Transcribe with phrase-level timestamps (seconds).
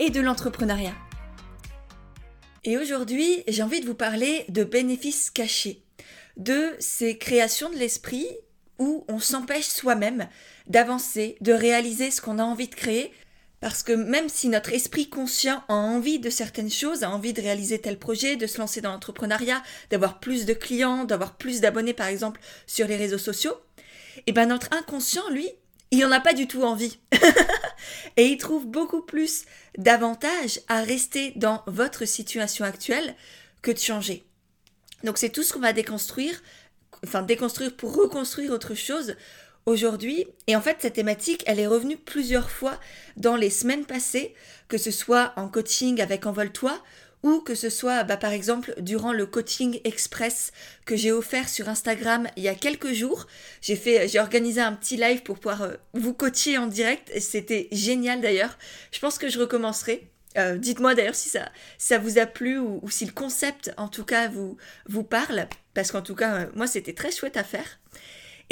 [0.00, 0.94] et de l'entrepreneuriat.
[2.64, 5.84] Et aujourd'hui, j'ai envie de vous parler de bénéfices cachés,
[6.36, 8.26] de ces créations de l'esprit
[8.78, 10.26] où on s'empêche soi-même
[10.66, 13.12] d'avancer, de réaliser ce qu'on a envie de créer,
[13.60, 17.42] parce que même si notre esprit conscient a envie de certaines choses, a envie de
[17.42, 21.92] réaliser tel projet, de se lancer dans l'entrepreneuriat, d'avoir plus de clients, d'avoir plus d'abonnés
[21.92, 23.54] par exemple sur les réseaux sociaux,
[24.16, 25.48] et eh ben notre inconscient, lui,
[25.90, 26.98] il n'en a pas du tout envie.
[28.16, 29.44] et il trouve beaucoup plus
[29.76, 33.14] d'avantages à rester dans votre situation actuelle
[33.62, 34.24] que de changer.
[35.04, 36.42] Donc c'est tout ce qu'on va déconstruire,
[37.04, 39.16] enfin déconstruire pour reconstruire autre chose
[39.66, 40.26] aujourd'hui.
[40.46, 42.78] Et en fait, cette thématique, elle est revenue plusieurs fois
[43.16, 44.34] dans les semaines passées,
[44.68, 46.80] que ce soit en coaching avec Envole-toi
[47.22, 50.52] ou que ce soit bah, par exemple durant le coaching express
[50.86, 53.26] que j'ai offert sur Instagram il y a quelques jours.
[53.60, 57.68] J'ai fait, j'ai organisé un petit live pour pouvoir euh, vous coacher en direct c'était
[57.72, 58.58] génial d'ailleurs.
[58.92, 60.10] Je pense que je recommencerai.
[60.38, 64.04] Euh, dites-moi d'ailleurs si ça, ça vous a plu ou, si le concept en tout
[64.04, 64.56] cas vous,
[64.86, 67.78] vous parle parce qu'en tout cas euh, moi c'était très chouette à faire.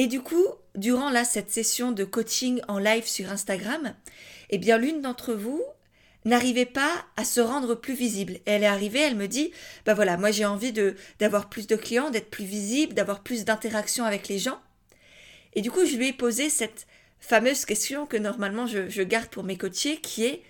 [0.01, 3.95] Et du coup, durant là cette session de coaching en live sur Instagram,
[4.51, 5.63] eh bien l'une d'entre vous
[6.25, 8.39] n'arrivait pas à se rendre plus visible.
[8.45, 9.53] elle est arrivée, elle me dit,
[9.87, 13.45] bah voilà, moi j'ai envie de d'avoir plus de clients, d'être plus visible, d'avoir plus
[13.45, 14.61] d'interaction avec les gens.
[15.55, 16.87] Et du coup, je lui ai posé cette
[17.21, 20.43] fameuse question que normalement je, je garde pour mes coachés, qui est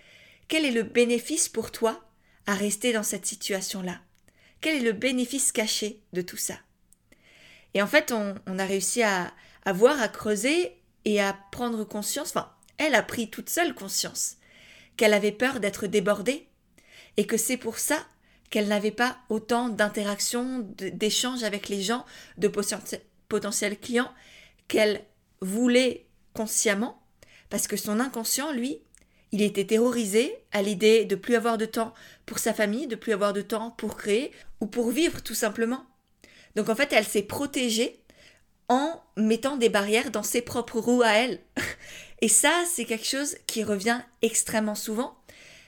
[0.49, 2.03] quel est le bénéfice pour toi
[2.47, 4.01] à rester dans cette situation-là?
[4.61, 6.55] Quel est le bénéfice caché de tout ça?
[7.75, 9.33] Et en fait, on, on a réussi à,
[9.65, 10.73] à voir, à creuser
[11.05, 14.38] et à prendre conscience, enfin, elle a pris toute seule conscience
[14.99, 16.47] qu'elle avait peur d'être débordée
[17.17, 18.05] et que c'est pour ça
[18.51, 22.05] qu'elle n'avait pas autant d'interactions, d'échanges avec les gens,
[22.37, 22.49] de
[23.29, 24.13] potentiels clients
[24.69, 25.03] qu'elle
[25.41, 27.03] voulait consciemment,
[27.49, 28.81] parce que son inconscient, lui,
[29.33, 31.95] il était terrorisé à l'idée de plus avoir de temps
[32.27, 35.85] pour sa famille, de plus avoir de temps pour créer ou pour vivre tout simplement.
[36.57, 38.01] Donc en fait, elle s'est protégée
[38.69, 41.41] en mettant des barrières dans ses propres roues à elle.
[42.21, 45.17] Et ça, c'est quelque chose qui revient extrêmement souvent,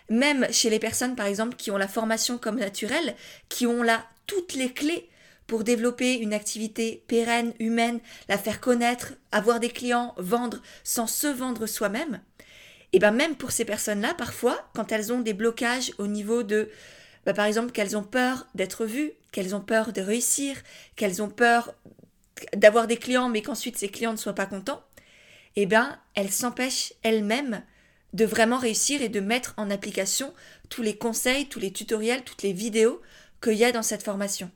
[0.09, 3.15] même chez les personnes, par exemple, qui ont la formation comme naturelle,
[3.49, 5.09] qui ont là toutes les clés
[5.47, 11.27] pour développer une activité pérenne, humaine, la faire connaître, avoir des clients, vendre sans se
[11.27, 12.21] vendre soi-même.
[12.93, 16.71] Et bien même pour ces personnes-là, parfois, quand elles ont des blocages au niveau de,
[17.25, 20.57] bah, par exemple, qu'elles ont peur d'être vues, qu'elles ont peur de réussir,
[20.97, 21.75] qu'elles ont peur
[22.55, 24.83] d'avoir des clients, mais qu'ensuite ces clients ne soient pas contents,
[25.57, 27.63] eh bien, elle s'empêche elle-même
[28.13, 30.33] de vraiment réussir et de mettre en application
[30.69, 33.01] tous les conseils, tous les tutoriels, toutes les vidéos
[33.43, 34.51] qu'il y a dans cette formation.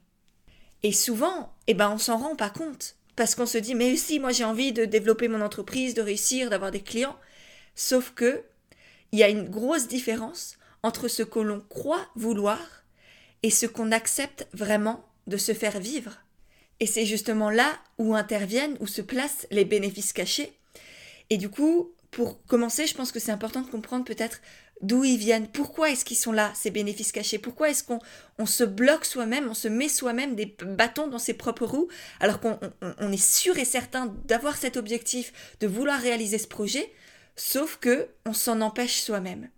[0.83, 2.97] Et souvent, eh ben, on s'en rend pas compte.
[3.17, 6.51] Parce qu'on se dit, mais si, moi j'ai envie de développer mon entreprise, de réussir,
[6.51, 7.17] d'avoir des clients.
[7.77, 8.43] Sauf que,
[9.13, 12.59] il y a une grosse différence entre ce que l'on croit vouloir
[13.45, 16.13] et ce qu'on accepte vraiment de se faire vivre.
[16.81, 20.53] Et c'est justement là où interviennent, où se placent les bénéfices cachés
[21.31, 24.41] et du coup, pour commencer, je pense que c'est important de comprendre peut-être
[24.81, 27.99] d'où ils viennent, pourquoi est-ce qu'ils sont là, ces bénéfices cachés, pourquoi est-ce qu'on
[28.39, 31.89] on se bloque soi-même, on se met soi-même des bâtons dans ses propres roues,
[32.21, 32.59] alors qu'on
[32.99, 36.93] on, est sûr et certain d'avoir cet objectif, de vouloir réaliser ce projet,
[37.37, 39.49] sauf que on s'en empêche soi-même?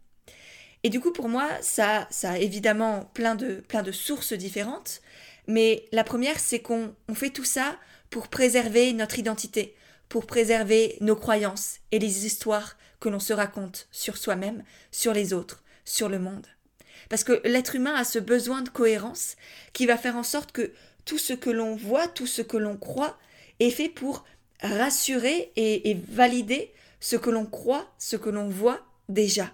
[0.82, 5.00] Et du coup, pour moi, ça, ça a évidemment plein de, plein de sources différentes,
[5.48, 7.76] mais la première, c'est qu'on on fait tout ça
[8.10, 9.74] pour préserver notre identité,
[10.08, 15.32] pour préserver nos croyances et les histoires que l'on se raconte sur soi-même, sur les
[15.32, 16.46] autres, sur le monde.
[17.08, 19.36] Parce que l'être humain a ce besoin de cohérence
[19.72, 20.72] qui va faire en sorte que
[21.04, 23.18] tout ce que l'on voit, tout ce que l'on croit
[23.60, 24.24] est fait pour
[24.60, 29.52] rassurer et, valider ce que l'on croit, ce que l'on voit déjà.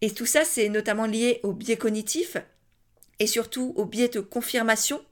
[0.00, 2.36] Et tout ça, c'est notamment lié au biais cognitif
[3.18, 5.04] et surtout au biais de confirmation,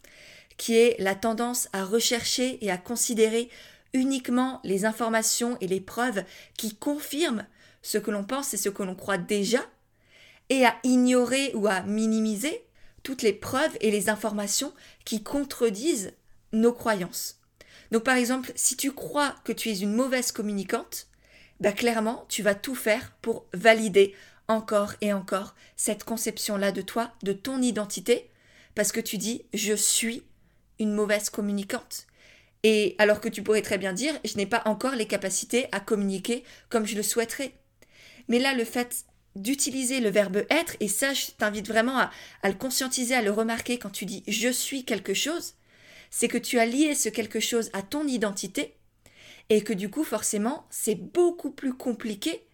[0.56, 3.48] qui est la tendance à rechercher et à considérer
[3.92, 6.24] uniquement les informations et les preuves
[6.56, 7.46] qui confirment
[7.82, 9.60] ce que l'on pense et ce que l'on croit déjà,
[10.48, 12.64] et à ignorer ou à minimiser
[13.02, 14.72] toutes les preuves et les informations
[15.04, 16.12] qui contredisent
[16.52, 17.40] nos croyances.
[17.90, 21.06] Donc par exemple, si tu crois que tu es une mauvaise communicante,
[21.60, 24.14] bah clairement, tu vas tout faire pour valider
[24.48, 28.30] encore et encore cette conception-là de toi, de ton identité,
[28.74, 30.24] parce que tu dis je suis
[30.78, 32.06] une mauvaise communicante.
[32.62, 35.80] Et alors que tu pourrais très bien dire je n'ai pas encore les capacités à
[35.80, 37.52] communiquer comme je le souhaiterais.
[38.28, 39.04] Mais là, le fait
[39.36, 42.10] d'utiliser le verbe être, et ça, je t'invite vraiment à,
[42.42, 45.54] à, le conscientiser, à le remarquer quand tu dis je suis quelque chose,
[46.10, 48.74] c'est que tu as lié ce quelque chose à ton identité,
[49.48, 52.44] et que du coup, forcément, c'est beaucoup plus compliqué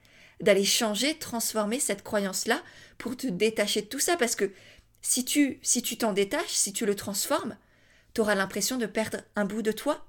[0.40, 2.62] d'aller changer, transformer cette croyance-là
[2.98, 4.50] pour te détacher de tout ça, parce que
[5.02, 7.56] si tu si tu t'en détaches, si tu le transformes,
[8.16, 10.02] tu auras l'impression de perdre un bout de toi.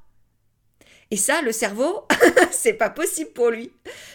[1.11, 2.07] Et ça, le cerveau,
[2.51, 3.69] c'est pas possible pour lui.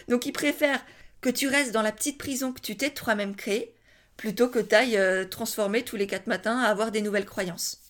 [0.07, 0.83] Donc il préfère
[1.21, 3.75] que tu restes dans la petite prison que tu t'es toi-même créée,
[4.17, 7.81] plutôt que tu ailles euh, transformer tous les quatre matins à avoir des nouvelles croyances.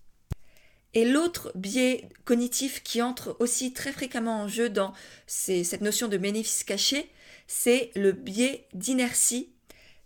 [0.93, 4.91] Et l'autre biais cognitif qui entre aussi très fréquemment en jeu dans
[5.25, 7.09] cette notion de bénéfice caché,
[7.47, 9.53] c'est le biais d'inertie,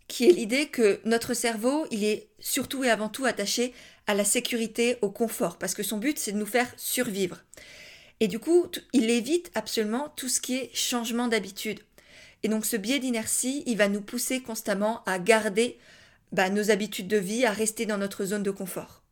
[0.07, 3.73] qui est l'idée que notre cerveau, il est surtout et avant tout attaché
[4.07, 7.43] à la sécurité, au confort, parce que son but, c'est de nous faire survivre.
[8.19, 11.81] Et du coup, il évite absolument tout ce qui est changement d'habitude.
[12.43, 15.77] Et donc ce biais d'inertie, il va nous pousser constamment à garder
[16.31, 19.03] bah, nos habitudes de vie, à rester dans notre zone de confort.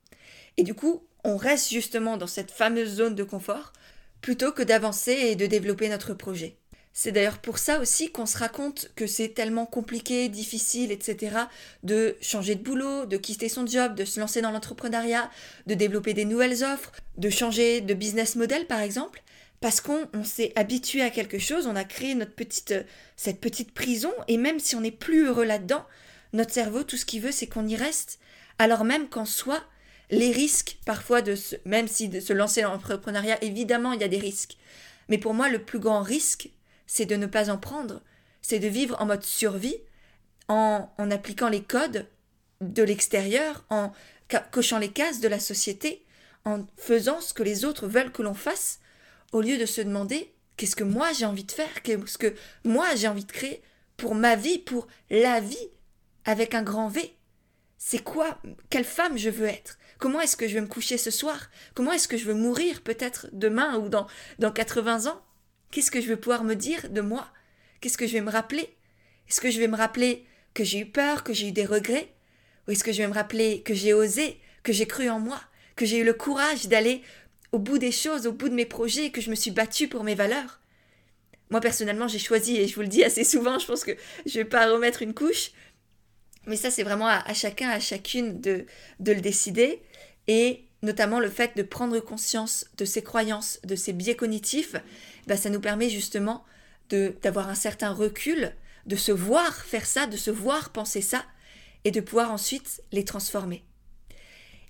[0.58, 3.74] Et du coup, on reste justement dans cette fameuse zone de confort
[4.22, 6.58] plutôt que d'avancer et de développer notre projet.
[6.98, 11.36] C'est d'ailleurs pour ça aussi qu'on se raconte que c'est tellement compliqué, difficile, etc.
[11.84, 15.30] de changer de boulot, de quitter son job, de se lancer dans l'entrepreneuriat,
[15.68, 19.24] de développer des nouvelles offres, de changer de business model par exemple,
[19.60, 22.74] parce qu'on s'est habitué à quelque chose, on a créé notre petite,
[23.18, 25.86] cette petite prison, et même si on n'est plus heureux là-dedans,
[26.32, 28.20] notre cerveau, tout ce qu'il veut, c'est qu'on y reste,
[28.58, 29.62] alors même qu'en soi,
[30.12, 34.08] les risques, parfois, de même si de se lancer dans l'entrepreneuriat, évidemment, il y a
[34.08, 34.56] des risques.
[35.10, 36.50] Mais pour moi, le plus grand risque,
[36.88, 38.02] c'est de ne pas en prendre.
[38.42, 39.78] C'est de vivre en mode survie,
[40.48, 42.08] en, appliquant les codes
[42.62, 43.92] de l'extérieur, en
[44.52, 46.06] cochant les cases de la société,
[46.46, 48.80] en faisant ce que les autres veulent que l'on fasse,
[49.32, 52.96] au lieu de se demander qu'est-ce que moi j'ai envie de faire, qu'est-ce que moi
[52.96, 53.64] j'ai envie de créer
[53.98, 55.70] pour ma vie, pour la vie,
[56.26, 57.16] avec un grand V.
[57.78, 58.40] C'est quoi
[58.70, 59.78] Quelle femme je veux être?
[60.00, 61.50] Comment est-ce que je vais me coucher ce soir?
[61.74, 64.08] Comment est-ce que je veux mourir peut-être demain ou dans,
[64.40, 65.22] dans 80 ans?
[65.72, 67.28] Qu'est-ce que je vais pouvoir me dire de moi?
[67.82, 68.74] Qu'est-ce que je vais me rappeler?
[69.30, 72.14] Est-ce que je vais me rappeler que j'ai eu peur, que j'ai eu des regrets?
[72.68, 75.42] Ou est-ce que je vais me rappeler que j'ai osé, que j'ai cru en moi,
[75.76, 77.02] que j'ai eu le courage d'aller
[77.52, 80.04] au bout des choses, au bout de mes projets, que je me suis battue pour
[80.04, 80.60] mes valeurs?
[81.52, 83.92] Moi personnellement, j'ai choisi, et je vous le dis assez souvent, je pense que
[84.26, 85.52] je ne vais pas remettre une couche,
[86.48, 88.66] mais ça, c'est vraiment à, chacun, à chacune de,
[89.00, 89.82] de le décider.
[90.28, 94.76] Et notamment le fait de prendre conscience de ses croyances, de ses biais cognitifs,
[95.28, 96.46] bah, ça nous permet justement
[96.90, 98.54] d'avoir un certain recul,
[98.86, 101.26] de se voir faire ça, de se voir penser ça,
[101.84, 103.64] et de pouvoir ensuite les transformer.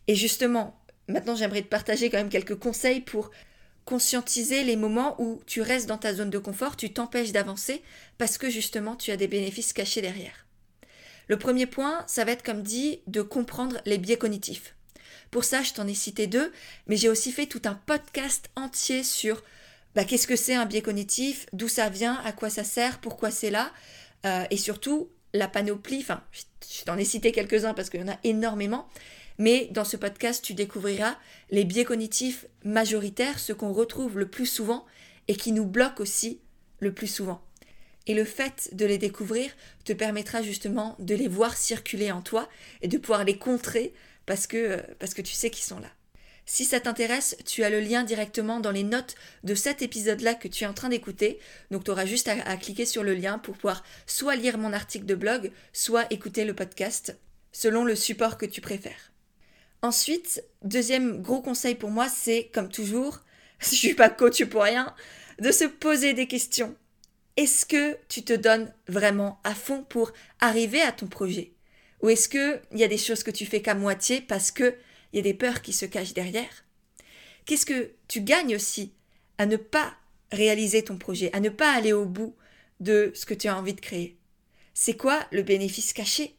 [0.07, 3.31] Et justement, maintenant j'aimerais te partager quand même quelques conseils pour
[3.85, 7.83] conscientiser les moments où tu restes dans ta zone de confort, tu t'empêches d'avancer
[8.17, 10.45] parce que justement tu as des bénéfices cachés derrière.
[11.27, 14.75] Le premier point, ça va être comme dit, de comprendre les biais cognitifs.
[15.31, 16.51] Pour ça, je t'en ai cité deux,
[16.87, 19.43] mais j'ai aussi fait tout un podcast entier sur
[19.95, 23.31] bah, qu'est-ce que c'est un biais cognitif, d'où ça vient, à quoi ça sert, pourquoi
[23.31, 23.71] c'est là,
[24.25, 28.11] euh, et surtout la panoplie, enfin, je t'en ai cité quelques-uns parce qu'il y en
[28.11, 28.87] a énormément,
[29.37, 31.17] mais dans ce podcast, tu découvriras
[31.51, 34.85] les biais cognitifs majoritaires, ceux qu'on retrouve le plus souvent
[35.27, 36.39] et qui nous bloquent aussi
[36.79, 37.41] le plus souvent.
[38.07, 39.51] Et le fait de les découvrir
[39.83, 42.47] te permettra justement de les voir circuler en toi
[42.81, 43.93] et de pouvoir les contrer
[44.25, 45.89] parce que, parce que tu sais qu'ils sont là.
[46.47, 50.47] Si ça t'intéresse, tu as le lien directement dans les notes de cet épisode-là que
[50.47, 51.39] tu es en train d'écouter.
[51.71, 54.71] Donc tu auras juste à, à, cliquer sur le lien pour pouvoir soit lire mon
[54.71, 57.17] article de blog, soit écouter le podcast,
[57.51, 59.11] selon le support que tu préfères.
[59.81, 63.21] Ensuite, deuxième gros conseil pour moi, c'est comme toujours,
[63.59, 64.93] je suis pas coach pour rien,
[65.39, 66.75] de se poser des questions
[67.37, 71.54] est-ce que tu te donnes vraiment à fond pour arriver à ton projet?
[72.05, 74.75] Ou est-ce qu'il y a des choses que tu fais qu'à moitié parce qu'il
[75.13, 76.63] y a des peurs qui se cachent derrière?
[77.45, 78.93] Qu'est-ce que tu gagnes aussi
[79.39, 79.91] à ne pas
[80.31, 82.35] réaliser ton projet, à ne pas aller au bout
[82.79, 84.15] de ce que tu as envie de créer?
[84.75, 86.35] C'est quoi le bénéfice caché?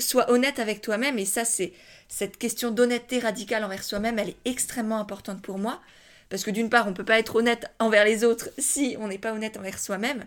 [0.00, 1.72] Sois honnête avec toi-même et ça c'est
[2.08, 5.80] cette question d'honnêteté radicale envers soi-même, elle est extrêmement importante pour moi
[6.28, 9.06] parce que d'une part, on ne peut pas être honnête envers les autres si on
[9.06, 10.24] n'est pas honnête envers soi-même.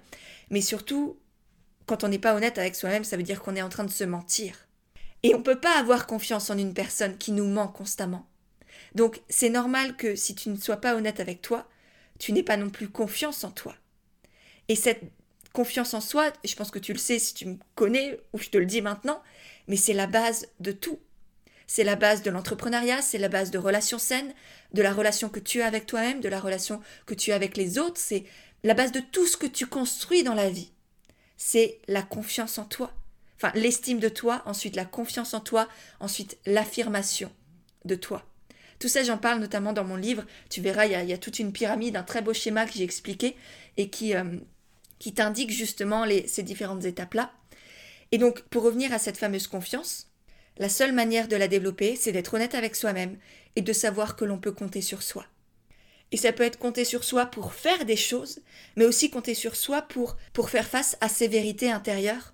[0.50, 1.18] Mais surtout,
[1.86, 3.92] quand on n'est pas honnête avec soi-même, ça veut dire qu'on est en train de
[3.92, 4.68] se mentir.
[5.24, 8.28] Et on ne peut pas avoir confiance en une personne qui nous ment constamment.
[8.94, 11.68] Donc c'est normal que si tu ne sois pas honnête avec toi,
[12.20, 13.76] tu n'aies pas non plus confiance en toi.
[14.68, 15.02] Et cette
[15.54, 18.50] confiance en soi, je pense que tu le sais si tu me connais ou je
[18.50, 19.22] te le dis maintenant,
[19.68, 21.00] mais c'est la base de tout.
[21.68, 24.34] C'est la base de l'entrepreneuriat, c'est la base de relations saines,
[24.74, 27.58] de la relation que tu as avec toi-même, de la relation que tu as avec
[27.58, 28.26] les autres, c'est
[28.64, 30.72] la base de tout ce que tu construis dans la vie.
[31.38, 32.92] C'est la confiance en toi.
[33.38, 35.68] Enfin, l'estime de toi, ensuite la confiance en toi,
[36.00, 37.32] ensuite l'affirmation
[37.84, 38.26] de toi.
[38.80, 40.26] Tout ça, j'en parle notamment dans mon livre.
[40.50, 43.36] Tu verras, il y a, toute une pyramide, un très beau schéma que j'ai expliqué
[43.78, 44.24] et qui, euh,
[45.00, 47.32] qui t'indique justement ces différentes étapes-là.
[48.12, 50.08] Et donc, pour revenir à cette fameuse confiance,
[50.58, 53.18] la seule manière de la développer, c'est d'être honnête avec soi-même
[53.56, 55.26] et de savoir que l'on peut compter sur soi.
[56.16, 58.40] Et ça peut être compter sur soi pour faire des choses,
[58.78, 62.34] mais aussi compter sur soi pour, pour faire face à ses vérités intérieures.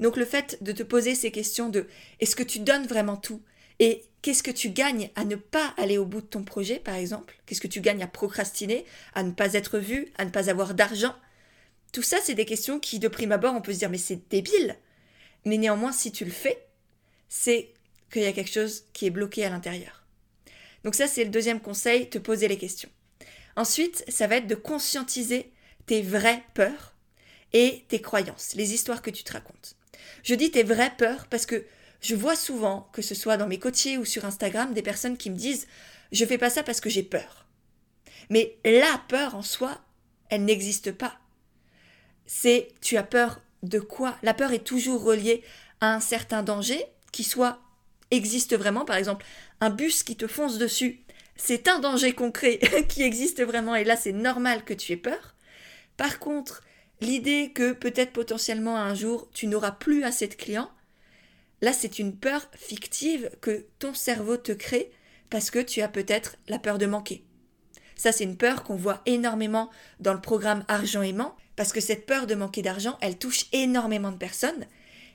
[0.00, 1.86] Donc le fait de te poser ces questions de
[2.18, 3.40] est-ce que tu donnes vraiment tout?
[3.78, 6.96] Et qu'est-ce que tu gagnes à ne pas aller au bout de ton projet, par
[6.96, 7.40] exemple?
[7.46, 8.84] Qu'est-ce que tu gagnes à procrastiner,
[9.14, 11.14] à ne pas être vu, à ne pas avoir d'argent?
[11.92, 14.28] Tout ça, c'est des questions qui, de prime abord, on peut se dire mais c'est
[14.28, 14.76] débile.
[15.44, 16.66] Mais néanmoins, si tu le fais,
[17.28, 17.74] c'est
[18.12, 20.04] qu'il y a quelque chose qui est bloqué à l'intérieur.
[20.82, 22.90] Donc ça, c'est le deuxième conseil, te poser les questions.
[23.60, 25.52] Ensuite, ça va être de conscientiser
[25.84, 26.94] tes vraies peurs
[27.52, 29.76] et tes croyances, les histoires que tu te racontes.
[30.22, 31.66] Je dis tes vraies peurs parce que
[32.00, 35.28] je vois souvent, que ce soit dans mes coachés ou sur Instagram, des personnes qui
[35.28, 35.66] me disent
[36.10, 37.44] je fais pas ça parce que j'ai peur.
[38.30, 39.78] Mais la peur en soi,
[40.30, 41.18] elle n'existe pas.
[42.24, 44.16] C'est tu as peur de quoi?
[44.22, 45.44] La peur est toujours reliée
[45.82, 47.60] à un certain danger qui soit
[48.10, 49.26] existe vraiment, par exemple
[49.60, 51.02] un bus qui te fonce dessus,
[51.42, 55.34] c'est un danger concret qui existe vraiment et là c'est normal que tu aies peur.
[55.96, 56.62] Par contre,
[57.00, 60.70] l'idée que peut-être potentiellement un jour tu n'auras plus assez de clients,
[61.60, 64.90] là c'est une peur fictive que ton cerveau te crée
[65.30, 67.24] parce que tu as peut-être la peur de manquer.
[67.96, 72.06] Ça c'est une peur qu'on voit énormément dans le programme Argent aimant parce que cette
[72.06, 74.66] peur de manquer d'argent, elle touche énormément de personnes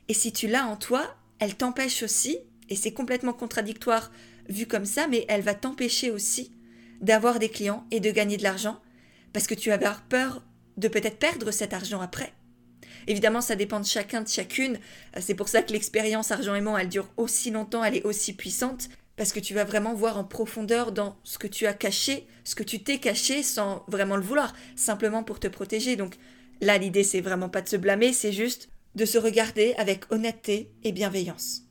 [0.07, 2.37] et si tu l'as en toi, elle t'empêche aussi,
[2.69, 4.11] et c'est complètement contradictoire
[4.49, 6.51] vu comme ça, mais elle va t'empêcher aussi
[7.01, 8.79] d'avoir des clients et de gagner de l'argent,
[9.33, 10.43] parce que tu vas avoir peur
[10.77, 12.33] de peut-être perdre cet argent après.
[13.07, 14.79] Évidemment, ça dépend de chacun, de chacune.
[15.19, 18.89] C'est pour ça que l'expérience argent aimant, elle dure aussi longtemps, elle est aussi puissante,
[19.15, 22.55] parce que tu vas vraiment voir en profondeur dans ce que tu as caché, ce
[22.55, 25.95] que tu t'es caché sans vraiment le vouloir, simplement pour te protéger.
[25.95, 26.15] Donc
[26.61, 30.71] là, l'idée, c'est vraiment pas de se blâmer, c'est juste de se regarder avec honnêteté
[30.83, 31.63] et bienveillance.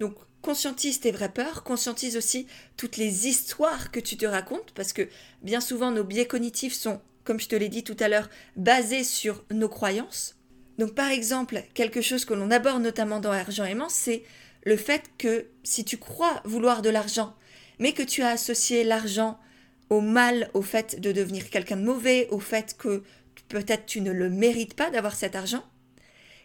[0.00, 0.14] Donc,
[0.44, 2.46] conscientise tes vraies peurs, conscientise aussi
[2.76, 5.08] toutes les histoires que tu te racontes, parce que
[5.42, 9.04] bien souvent nos biais cognitifs sont, comme je te l'ai dit tout à l'heure, basés
[9.04, 10.36] sur nos croyances.
[10.76, 14.22] Donc par exemple, quelque chose que l'on aborde notamment dans Argent aimant, c'est
[14.64, 17.34] le fait que si tu crois vouloir de l'argent,
[17.78, 19.40] mais que tu as associé l'argent
[19.88, 23.02] au mal, au fait de devenir quelqu'un de mauvais, au fait que
[23.48, 25.64] peut-être tu ne le mérites pas d'avoir cet argent,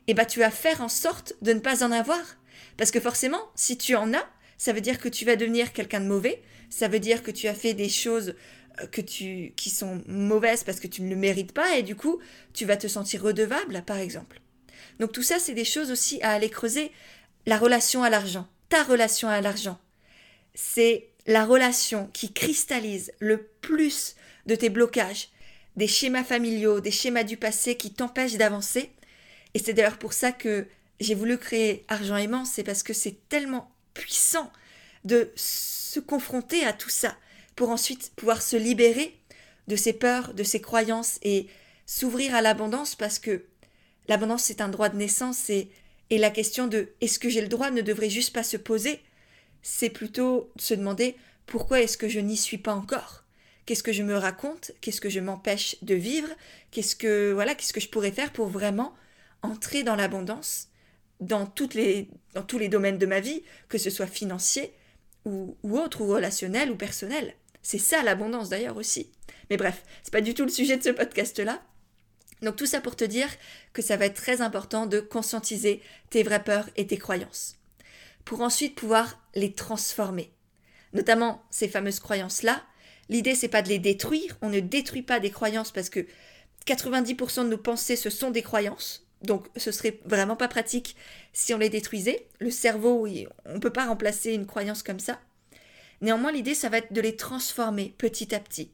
[0.08, 2.39] eh ben, tu vas faire en sorte de ne pas en avoir.
[2.78, 6.00] Parce que forcément, si tu en as, ça veut dire que tu vas devenir quelqu'un
[6.00, 8.36] de mauvais, ça veut dire que tu as fait des choses
[8.82, 11.96] euh, que tu, qui sont mauvaises parce que tu ne le mérites pas et du
[11.96, 12.20] coup,
[12.54, 14.42] tu vas te sentir redevable, par exemple.
[15.00, 16.92] Donc tout ça, c'est des choses aussi à aller creuser.
[17.46, 19.80] La relation à l'argent, ta relation à l'argent,
[20.54, 25.30] c'est la relation qui cristallise le plus de tes blocages,
[25.76, 28.92] des schémas familiaux, des schémas du passé qui t'empêchent d'avancer
[29.54, 30.68] et c'est d'ailleurs pour ça que
[31.00, 34.52] j'ai voulu créer Argent aimant, c'est parce que c'est tellement puissant
[35.06, 37.16] de se confronter à tout ça
[37.56, 39.18] pour ensuite pouvoir se libérer
[39.68, 41.48] de ses peurs, de ses croyances et
[41.86, 43.44] s'ouvrir à l'abondance parce que
[44.08, 45.72] l'abondance c'est un droit de naissance et,
[46.12, 49.00] la question de est-ce que j'ai le droit ne devrait juste pas se poser,
[49.62, 51.16] c'est plutôt se demander
[51.46, 53.26] pourquoi est-ce que je n'y suis pas encore?
[53.66, 54.72] Qu'est-ce que je me raconte?
[54.82, 56.30] Qu'est-ce que je m'empêche de vivre?
[56.72, 58.96] Qu'est-ce que voilà, qu'est-ce que je pourrais faire pour vraiment
[59.44, 60.70] entrer dans l'abondance?
[61.20, 64.74] Dans, tous les domaines de ma vie, que ce soit financier
[65.26, 67.36] ou, ou autre, ou relationnel ou personnel.
[67.62, 69.12] C'est ça l'abondance d'ailleurs aussi.
[69.50, 71.62] Mais bref, c'est pas du tout le sujet de ce podcast-là.
[72.42, 73.30] Donc tout ça pour te dire
[73.74, 77.58] que ça va être très important de conscientiser tes vraies peurs et tes croyances.
[78.24, 80.32] Pour ensuite pouvoir les transformer.
[80.94, 82.64] Notamment ces fameuses croyances-là.
[83.10, 86.06] L'idée c'est pas de les détruire, on ne détruit pas des croyances parce que
[86.66, 89.09] 90% de nos pensées ce sont des croyances.
[89.22, 90.96] Donc ce serait vraiment pas pratique
[91.34, 92.28] si on les détruisait.
[92.40, 93.08] Le cerveau,
[93.46, 95.20] on ne peut pas remplacer une croyance comme ça.
[96.02, 98.72] Néanmoins, l'idée, ça va être de les transformer petit à petit.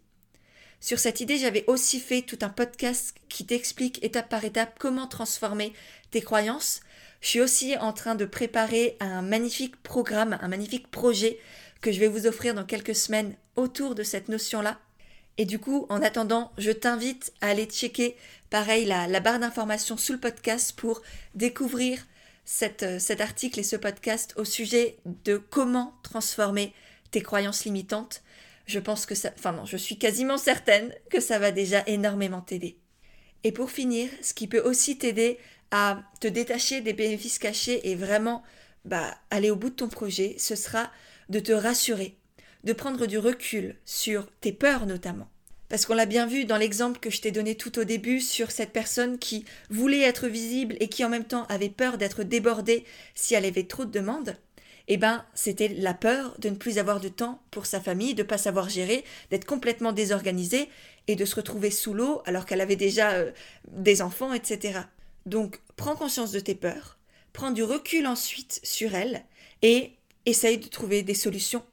[0.80, 5.08] Sur cette idée, j'avais aussi fait tout un podcast qui t'explique étape par étape comment
[5.08, 5.74] transformer
[6.12, 6.82] tes croyances.
[7.22, 11.40] Je suis aussi en train de préparer un magnifique programme, un magnifique projet
[11.82, 14.80] que je vais vous offrir dans quelques semaines autour de cette notion-là.
[15.38, 18.16] Et du coup, en attendant, je t'invite à aller checker,
[18.50, 21.02] pareil, la, barre d'informations sous le podcast pour
[21.34, 22.06] découvrir
[22.46, 26.74] cette, cet article et ce podcast au sujet de comment transformer
[27.12, 28.22] tes croyances limitantes.
[28.66, 32.42] Je pense que ça, enfin non, je suis quasiment certaine que ça va déjà énormément
[32.42, 32.78] t'aider.
[33.44, 35.38] Et pour finir, ce qui peut aussi t'aider
[35.70, 38.42] à te détacher des bénéfices cachés et vraiment
[38.86, 40.92] bah, aller au bout de ton projet, ce sera
[41.30, 42.18] de te rassurer,
[42.66, 45.30] de prendre du recul sur tes peurs notamment.
[45.70, 48.52] Parce qu'on l'a bien vu dans l'exemple que je t'ai donné tout au début sur
[48.52, 52.86] cette personne qui voulait être visible et qui en même temps avait peur d'être débordée
[53.16, 54.38] si elle avait trop de demandes.
[54.88, 58.22] Eh ben, c'était la peur de ne plus avoir de temps pour sa famille, de
[58.22, 60.70] pas savoir gérer, d'être complètement désorganisée
[61.08, 63.32] et de se retrouver sous l'eau alors qu'elle avait déjà euh,
[63.68, 64.82] des enfants, etc.
[65.26, 67.00] Donc, prends conscience de tes peurs,
[67.34, 69.26] prends du recul ensuite sur elles
[69.64, 69.94] et
[70.28, 71.64] essaye de trouver des solutions.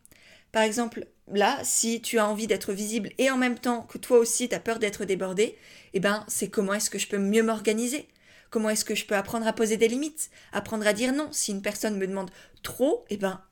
[0.53, 4.19] Par exemple, là, si tu as envie d'être visible et en même temps que toi
[4.19, 5.57] aussi tu as peur d'être débordé,
[5.95, 8.09] eh ben, c'est comment est-ce que je peux mieux m'organiser?
[8.51, 10.31] Comment est-ce que je peux apprendre à poser des limites?
[10.53, 11.29] Apprendre à dire non.
[11.33, 12.31] Si une personne me demande
[12.63, 13.43] trop, eh ben,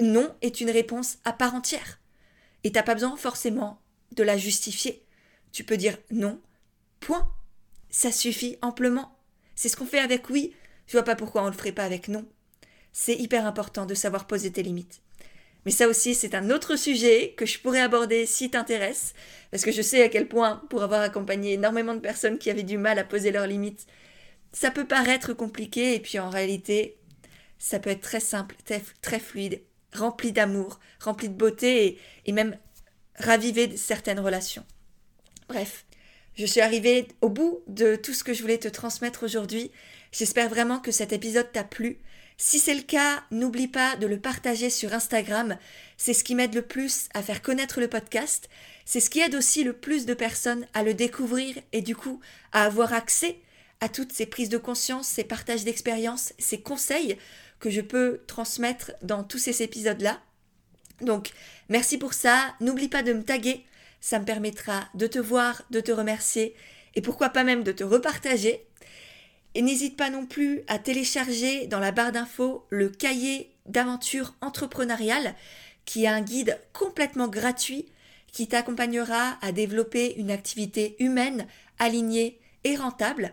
[0.00, 2.00] non est une réponse à part entière.
[2.64, 3.80] Et t'as pas besoin forcément
[4.10, 5.06] de la justifier.
[5.52, 6.40] Tu peux dire non,
[6.98, 7.30] point.
[7.90, 9.16] Ça suffit amplement.
[9.54, 10.52] C'est ce qu'on fait avec oui.
[10.86, 12.26] Je vois pas pourquoi on le ferait pas avec non.
[12.92, 15.00] C'est hyper important de savoir poser tes limites.
[15.64, 19.14] Mais ça aussi, c'est un autre sujet que je pourrais aborder si t'intéresse,
[19.50, 22.62] parce que je sais à quel point, pour avoir accompagné énormément de personnes qui avaient
[22.62, 23.86] du mal à poser leurs limites,
[24.52, 26.96] ça peut paraître compliqué, et puis en réalité,
[27.58, 28.56] ça peut être très simple,
[29.02, 29.60] très, fluide,
[29.92, 32.56] rempli d'amour, rempli de beauté, et, et même
[33.16, 34.64] raviver certaines relations.
[35.48, 35.84] Bref,
[36.36, 39.70] je suis arrivée au bout de tout ce que je voulais te transmettre aujourd'hui.
[40.10, 41.98] J'espère vraiment que cet épisode t'a plu.
[42.42, 45.58] Si c'est le cas, n'oublie pas de le partager sur Instagram.
[45.98, 48.48] C'est ce qui m'aide le plus à faire connaître le podcast.
[48.86, 52.18] C'est ce qui aide aussi le plus de personnes à le découvrir et du coup
[52.52, 53.38] à avoir accès
[53.82, 57.18] à toutes ces prises de conscience, ces partages d'expériences, ces conseils
[57.58, 60.18] que je peux transmettre dans tous ces épisodes-là.
[61.02, 61.32] Donc,
[61.68, 62.54] merci pour ça.
[62.60, 63.66] N'oublie pas de me taguer.
[64.00, 66.54] Ça me permettra de te voir, de te remercier
[66.94, 68.64] et pourquoi pas même de te repartager.
[69.54, 75.34] Et n'hésite pas non plus à télécharger dans la barre d'infos le cahier d'aventure entrepreneuriale
[75.84, 77.86] qui est un guide complètement gratuit
[78.32, 81.46] qui t'accompagnera à développer une activité humaine,
[81.78, 83.32] alignée et rentable.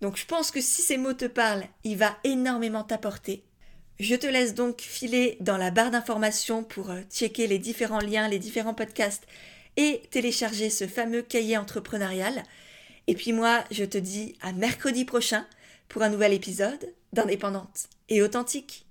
[0.00, 3.44] Donc je pense que si ces mots te parlent, il va énormément t'apporter.
[4.00, 8.26] Je te laisse donc filer dans la barre d'informations pour euh, checker les différents liens,
[8.26, 9.26] les différents podcasts
[9.76, 12.42] et télécharger ce fameux cahier entrepreneurial.
[13.06, 15.46] Et puis moi, je te dis à mercredi prochain
[15.88, 18.83] pour un nouvel épisode d'Indépendante et authentique.